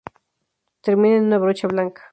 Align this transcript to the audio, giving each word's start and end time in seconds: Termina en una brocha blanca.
Termina 0.81 1.17
en 1.17 1.25
una 1.27 1.37
brocha 1.37 1.67
blanca. 1.67 2.09